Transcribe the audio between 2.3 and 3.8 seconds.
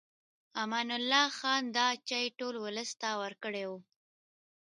ټول ولس ته ورکړی و.